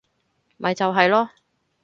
[0.57, 1.29] 咪就係囉